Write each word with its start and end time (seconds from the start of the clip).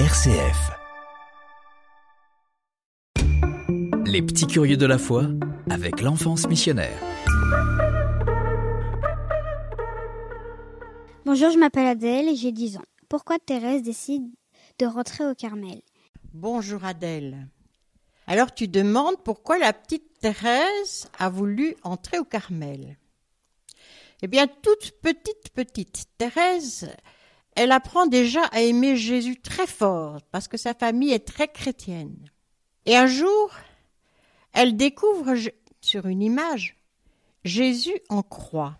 RCF. 0.00 0.72
Les 4.04 4.22
petits 4.22 4.48
curieux 4.48 4.76
de 4.76 4.86
la 4.86 4.98
foi 4.98 5.26
avec 5.70 6.00
l'enfance 6.00 6.48
missionnaire. 6.48 7.00
Bonjour, 11.24 11.48
je 11.52 11.58
m'appelle 11.58 11.86
Adèle 11.86 12.28
et 12.28 12.34
j'ai 12.34 12.50
10 12.50 12.78
ans. 12.78 12.84
Pourquoi 13.08 13.38
Thérèse 13.38 13.82
décide 13.84 14.24
de 14.80 14.86
rentrer 14.86 15.24
au 15.26 15.34
Carmel? 15.36 15.80
Bonjour 16.32 16.84
Adèle. 16.84 17.46
Alors 18.26 18.52
tu 18.52 18.66
demandes 18.66 19.22
pourquoi 19.24 19.58
la 19.58 19.72
petite 19.72 20.18
Thérèse 20.18 21.08
a 21.20 21.28
voulu 21.28 21.76
entrer 21.84 22.18
au 22.18 22.24
Carmel? 22.24 22.98
Eh 24.22 24.26
bien, 24.26 24.48
toute 24.48 24.90
petite, 25.00 25.50
petite 25.54 26.06
Thérèse, 26.18 26.90
elle 27.54 27.72
apprend 27.72 28.06
déjà 28.06 28.44
à 28.46 28.60
aimer 28.60 28.96
Jésus 28.96 29.40
très 29.40 29.66
fort 29.66 30.20
parce 30.30 30.48
que 30.48 30.56
sa 30.56 30.74
famille 30.74 31.12
est 31.12 31.26
très 31.26 31.48
chrétienne. 31.48 32.30
Et 32.86 32.96
un 32.96 33.06
jour, 33.06 33.50
elle 34.52 34.76
découvre 34.76 35.34
sur 35.80 36.06
une 36.06 36.22
image 36.22 36.76
Jésus 37.44 37.98
en 38.08 38.22
croix. 38.22 38.78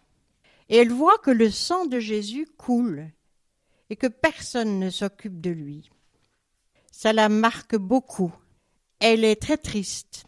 Et 0.69 0.77
elle 0.77 0.93
voit 0.93 1.19
que 1.19 1.31
le 1.31 1.51
sang 1.51 1.87
de 1.87 1.99
Jésus 1.99 2.49
coule 2.57 3.11
et 3.91 3.97
que 3.97 4.07
personne 4.07 4.79
ne 4.79 4.91
s'occupe 4.91 5.41
de 5.41 5.51
lui. 5.51 5.91
Ça 6.91 7.13
la 7.13 7.29
marque 7.29 7.77
beaucoup. 7.77 8.33
Elle 8.99 9.25
est 9.25 9.41
très 9.41 9.59
triste 9.59 10.25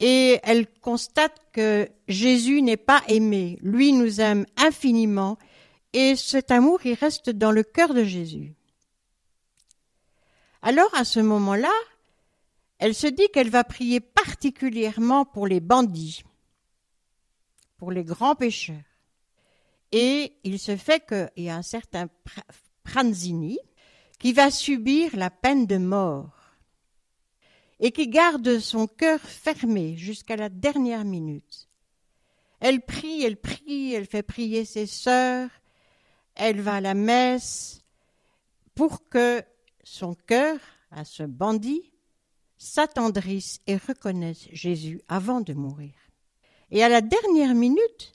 et 0.00 0.40
elle 0.42 0.66
constate 0.80 1.40
que 1.52 1.88
Jésus 2.08 2.60
n'est 2.60 2.76
pas 2.76 3.02
aimé. 3.06 3.58
Lui 3.62 3.92
nous 3.92 4.20
aime 4.20 4.46
infiniment 4.56 5.38
et 5.92 6.16
cet 6.16 6.50
amour, 6.50 6.80
il 6.84 6.94
reste 6.94 7.30
dans 7.30 7.52
le 7.52 7.62
cœur 7.62 7.94
de 7.94 8.04
Jésus. 8.04 8.54
Alors, 10.62 10.94
à 10.94 11.04
ce 11.04 11.20
moment-là, 11.20 11.72
elle 12.78 12.94
se 12.94 13.06
dit 13.06 13.28
qu'elle 13.32 13.50
va 13.50 13.64
prier 13.64 14.00
particulièrement 14.00 15.24
pour 15.24 15.46
les 15.46 15.60
bandits, 15.60 16.24
pour 17.76 17.90
les 17.90 18.04
grands 18.04 18.34
pécheurs. 18.34 18.76
Et 19.90 20.32
il 20.44 20.58
se 20.58 20.76
fait 20.76 21.04
qu'il 21.06 21.44
y 21.44 21.50
a 21.50 21.56
un 21.56 21.62
certain 21.62 22.08
Pranzini 22.84 23.58
qui 24.18 24.32
va 24.32 24.50
subir 24.50 25.14
la 25.16 25.30
peine 25.30 25.66
de 25.66 25.76
mort 25.76 26.30
et 27.78 27.92
qui 27.92 28.08
garde 28.08 28.58
son 28.58 28.86
cœur 28.86 29.20
fermé 29.20 29.96
jusqu'à 29.96 30.36
la 30.36 30.48
dernière 30.48 31.04
minute. 31.04 31.68
Elle 32.60 32.80
prie, 32.80 33.24
elle 33.24 33.36
prie, 33.36 33.92
elle 33.92 34.06
fait 34.06 34.22
prier 34.22 34.64
ses 34.64 34.86
sœurs, 34.86 35.50
elle 36.34 36.60
va 36.60 36.76
à 36.76 36.80
la 36.80 36.94
messe 36.94 37.82
pour 38.74 39.08
que 39.08 39.42
son 39.84 40.14
cœur, 40.14 40.58
à 40.90 41.04
ce 41.04 41.22
bandit, 41.22 41.92
s'attendrisse 42.56 43.60
et 43.66 43.76
reconnaisse 43.76 44.48
Jésus 44.52 45.02
avant 45.08 45.40
de 45.40 45.52
mourir. 45.52 45.92
Et 46.70 46.82
à 46.82 46.88
la 46.88 47.00
dernière 47.00 47.54
minute, 47.54 48.12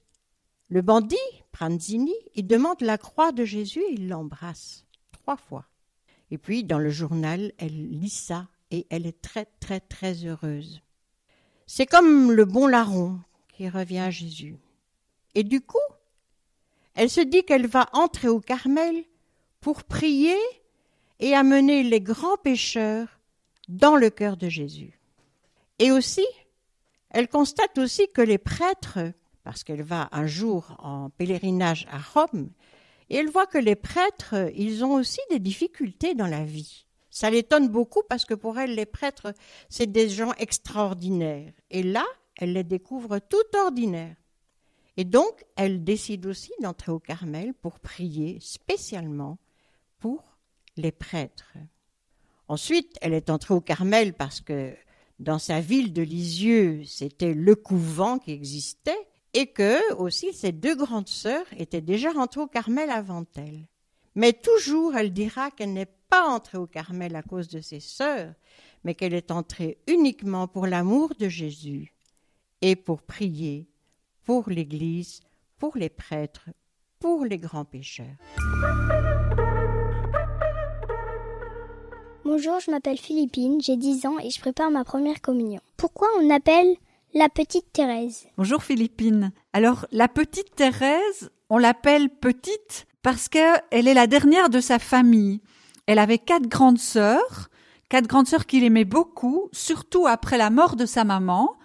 le 0.69 0.81
bandit, 0.81 1.15
Pranzini, 1.51 2.13
il 2.35 2.47
demande 2.47 2.81
la 2.81 2.97
croix 2.97 3.31
de 3.31 3.45
Jésus 3.45 3.81
et 3.81 3.93
il 3.93 4.09
l'embrasse 4.09 4.85
trois 5.11 5.37
fois. 5.37 5.65
Et 6.31 6.37
puis, 6.37 6.63
dans 6.63 6.79
le 6.79 6.89
journal, 6.89 7.53
elle 7.57 7.89
lit 7.89 8.09
ça 8.09 8.47
et 8.71 8.85
elle 8.89 9.05
est 9.05 9.21
très 9.21 9.45
très 9.59 9.79
très 9.79 10.25
heureuse. 10.25 10.81
C'est 11.65 11.85
comme 11.85 12.31
le 12.31 12.45
bon 12.45 12.67
larron 12.67 13.19
qui 13.53 13.69
revient 13.69 13.99
à 13.99 14.11
Jésus. 14.11 14.57
Et 15.35 15.43
du 15.43 15.61
coup, 15.61 15.77
elle 16.97 17.11
se 17.11 17.21
dit 17.21 17.43
qu'elle 17.43 17.67
va 17.67 17.87
entrer 17.93 18.27
au 18.27 18.39
Carmel 18.39 19.03
pour 19.61 19.83
prier 19.83 20.35
et 21.19 21.35
amener 21.35 21.83
les 21.83 22.01
grands 22.01 22.37
pécheurs 22.37 23.19
dans 23.69 23.95
le 23.95 24.09
cœur 24.09 24.35
de 24.35 24.49
Jésus. 24.49 24.99
Et 25.77 25.91
aussi, 25.91 26.25
elle 27.11 27.27
constate 27.27 27.77
aussi 27.77 28.07
que 28.11 28.21
les 28.23 28.39
prêtres, 28.39 29.13
parce 29.43 29.63
qu'elle 29.63 29.83
va 29.83 30.09
un 30.11 30.25
jour 30.25 30.75
en 30.79 31.11
pèlerinage 31.11 31.87
à 31.91 31.99
Rome, 31.99 32.49
et 33.11 33.17
elle 33.17 33.29
voit 33.29 33.45
que 33.45 33.59
les 33.59 33.75
prêtres, 33.75 34.51
ils 34.55 34.83
ont 34.83 34.93
aussi 34.93 35.21
des 35.29 35.39
difficultés 35.39 36.15
dans 36.15 36.25
la 36.25 36.43
vie. 36.43 36.87
Ça 37.11 37.29
l'étonne 37.29 37.67
beaucoup 37.67 38.01
parce 38.09 38.25
que 38.25 38.33
pour 38.33 38.57
elle, 38.57 38.73
les 38.73 38.87
prêtres, 38.87 39.33
c'est 39.69 39.91
des 39.91 40.09
gens 40.09 40.33
extraordinaires. 40.39 41.53
Et 41.69 41.83
là, 41.83 42.05
elle 42.37 42.53
les 42.53 42.63
découvre 42.63 43.19
tout 43.19 43.57
ordinaires. 43.65 44.15
Et 44.97 45.05
donc, 45.05 45.45
elle 45.55 45.83
décide 45.83 46.25
aussi 46.25 46.51
d'entrer 46.59 46.91
au 46.91 46.99
Carmel 46.99 47.53
pour 47.53 47.79
prier 47.79 48.39
spécialement 48.41 49.37
pour 49.99 50.23
les 50.75 50.91
prêtres. 50.91 51.53
Ensuite, 52.47 52.97
elle 53.01 53.13
est 53.13 53.29
entrée 53.29 53.53
au 53.53 53.61
Carmel 53.61 54.13
parce 54.13 54.41
que 54.41 54.73
dans 55.19 55.39
sa 55.39 55.59
ville 55.59 55.93
de 55.93 56.01
Lisieux, 56.01 56.83
c'était 56.85 57.33
le 57.33 57.55
couvent 57.55 58.17
qui 58.17 58.31
existait 58.31 59.07
et 59.33 59.47
que 59.47 59.93
aussi 59.95 60.33
ses 60.33 60.51
deux 60.51 60.75
grandes 60.75 61.09
sœurs 61.09 61.45
étaient 61.57 61.81
déjà 61.81 62.11
rentrées 62.11 62.41
au 62.41 62.47
Carmel 62.47 62.89
avant 62.89 63.25
elle. 63.35 63.67
Mais 64.15 64.33
toujours, 64.33 64.95
elle 64.95 65.13
dira 65.13 65.51
qu'elle 65.51 65.73
n'est 65.73 65.93
pas 66.09 66.27
entrée 66.27 66.57
au 66.57 66.65
Carmel 66.65 67.15
à 67.15 67.21
cause 67.21 67.49
de 67.49 67.61
ses 67.61 67.79
sœurs, 67.79 68.33
mais 68.83 68.95
qu'elle 68.95 69.13
est 69.13 69.29
entrée 69.29 69.77
uniquement 69.85 70.47
pour 70.47 70.65
l'amour 70.65 71.13
de 71.19 71.29
Jésus 71.29 71.93
et 72.61 72.75
pour 72.75 73.03
prier 73.03 73.67
pour 74.27 74.49
l'Église, 74.49 75.21
pour 75.57 75.77
les 75.77 75.87
prêtres, 75.87 76.49
pour 76.99 77.23
les 77.23 77.37
grands 77.37 77.63
pécheurs. 77.63 78.17
Bonjour, 82.25 82.59
je 82.59 82.69
m'appelle 82.69 82.97
Philippine, 82.97 83.61
j'ai 83.61 83.77
10 83.77 84.05
ans 84.05 84.19
et 84.21 84.29
je 84.29 84.41
prépare 84.41 84.69
ma 84.69 84.83
première 84.83 85.21
communion. 85.21 85.61
Pourquoi 85.77 86.09
on 86.19 86.29
appelle 86.29 86.75
la 87.13 87.29
petite 87.29 87.71
Thérèse? 87.71 88.27
Bonjour 88.37 88.61
Philippine. 88.63 89.31
Alors, 89.53 89.87
la 89.93 90.09
petite 90.09 90.53
Thérèse, 90.55 91.31
on 91.49 91.57
l'appelle 91.57 92.09
petite 92.09 92.85
parce 93.03 93.29
qu'elle 93.29 93.61
est 93.71 93.93
la 93.93 94.07
dernière 94.07 94.49
de 94.49 94.59
sa 94.59 94.77
famille. 94.77 95.39
Elle 95.85 95.99
avait 95.99 96.19
quatre 96.19 96.49
grandes 96.49 96.79
sœurs, 96.79 97.47
quatre 97.87 98.07
grandes 98.07 98.27
sœurs 98.27 98.45
qu'il 98.45 98.65
aimait 98.65 98.83
beaucoup, 98.83 99.47
surtout 99.53 100.05
après 100.05 100.37
la 100.37 100.49
mort 100.49 100.75
de 100.75 100.85
sa 100.85 101.05
maman. 101.05 101.55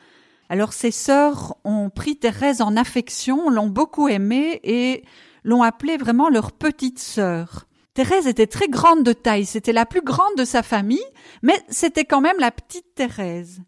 Alors 0.52 0.74
ses 0.74 0.90
sœurs 0.90 1.56
ont 1.64 1.88
pris 1.88 2.18
Thérèse 2.18 2.60
en 2.60 2.76
affection, 2.76 3.48
l'ont 3.48 3.70
beaucoup 3.70 4.08
aimée 4.08 4.60
et 4.64 5.02
l'ont 5.44 5.62
appelée 5.62 5.96
vraiment 5.96 6.28
leur 6.28 6.52
petite 6.52 6.98
sœur. 6.98 7.64
Thérèse 7.94 8.26
était 8.26 8.46
très 8.46 8.68
grande 8.68 9.02
de 9.02 9.14
taille, 9.14 9.46
c'était 9.46 9.72
la 9.72 9.86
plus 9.86 10.02
grande 10.02 10.36
de 10.36 10.44
sa 10.44 10.62
famille, 10.62 11.00
mais 11.42 11.58
c'était 11.70 12.04
quand 12.04 12.20
même 12.20 12.38
la 12.38 12.50
petite 12.50 12.94
Thérèse. 12.94 13.62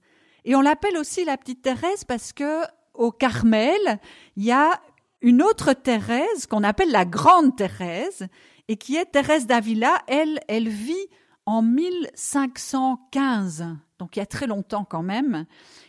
Et 0.45 0.55
on 0.55 0.61
l'appelle 0.61 0.99
aussi 0.99 1.25
la 1.25 1.39
petite 1.39 1.63
Thérèse 1.63 2.05
parce 2.05 2.35
que 2.35 2.61
au 2.93 3.11
Carmel, 3.11 3.99
il 4.37 4.45
y 4.45 4.53
a 4.53 4.79
une 5.23 5.41
autre 5.41 5.73
Thérèse 5.73 6.45
qu'on 6.51 6.65
appelle 6.65 6.91
la 6.91 7.07
grande 7.07 7.57
Thérèse 7.57 8.27
et 8.69 8.77
qui 8.77 8.97
est 8.97 9.07
Thérèse 9.07 9.47
d'Avila. 9.47 10.03
Elle, 10.07 10.39
elle 10.49 10.69
vit 10.69 11.09
en 11.47 11.63
1515, 11.63 13.65
donc 14.05 14.17
il 14.17 14.19
y 14.19 14.23
a 14.23 14.27
très 14.27 14.47
longtemps 14.47 14.85
quand 14.85 15.03
même. 15.03 15.47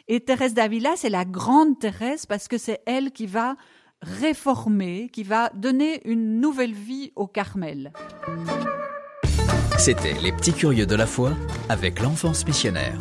Et 0.08 0.22
Thérèse 0.22 0.54
d'Avila, 0.54 0.92
c'est 0.96 1.10
la 1.10 1.26
grande 1.26 1.78
Thérèse 1.80 2.26
parce 2.26 2.48
que 2.48 2.58
c'est 2.58 2.80
elle 2.86 3.12
qui 3.12 3.26
va 3.26 3.58
réformer, 4.02 5.10
qui 5.12 5.24
va 5.24 5.50
donner 5.50 6.02
une 6.08 6.40
nouvelle 6.40 6.72
vie 6.72 7.12
au 7.18 7.28
Carmel. 7.28 7.92
C'était 9.78 10.14
Les 10.24 10.32
Petits 10.32 10.54
Curieux 10.54 10.86
de 10.86 10.96
la 10.96 11.08
Foi 11.08 11.34
avec 11.68 12.00
l'enfance 12.00 12.48
missionnaire. 12.48 12.98